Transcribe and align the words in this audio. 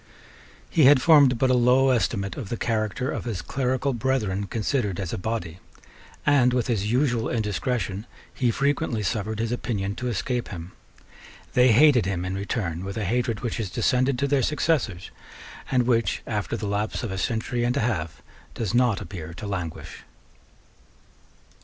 He 0.67 0.85
had 0.85 0.99
formed 0.99 1.37
but 1.37 1.51
a 1.51 1.53
low 1.53 1.89
estimate 1.91 2.35
of 2.35 2.49
the 2.49 2.57
character 2.57 3.11
of 3.11 3.25
his 3.25 3.43
clerical 3.43 3.93
brethren 3.93 4.47
considered 4.47 4.99
as 4.99 5.13
a 5.13 5.17
body; 5.19 5.59
and, 6.25 6.53
with 6.53 6.65
his 6.65 6.91
usual 6.91 7.29
indiscretion, 7.29 8.07
he 8.33 8.49
frequently 8.49 9.03
suffered 9.03 9.37
his 9.37 9.51
opinion 9.51 9.93
to 9.97 10.07
escape 10.07 10.47
him. 10.47 10.71
They 11.53 11.71
hated 11.71 12.07
him 12.07 12.25
in 12.25 12.33
return 12.33 12.83
with 12.83 12.97
a 12.97 13.05
hatred 13.05 13.41
which 13.41 13.57
has 13.57 13.69
descended 13.69 14.17
to 14.17 14.27
their 14.27 14.41
successors, 14.41 15.11
and 15.69 15.83
which, 15.83 16.23
after 16.25 16.57
the 16.57 16.65
lapse 16.65 17.03
of 17.03 17.11
a 17.11 17.17
century 17.19 17.63
and 17.63 17.77
a 17.77 17.81
half, 17.81 18.23
does 18.55 18.73
not 18.73 19.01
appear 19.01 19.35
to 19.35 19.45
languish. 19.45 20.01